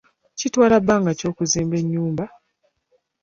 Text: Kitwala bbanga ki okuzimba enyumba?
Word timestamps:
Kitwala 0.37 0.75
bbanga 0.83 1.11
ki 1.17 1.23
okuzimba 1.31 1.75
enyumba? 1.81 2.25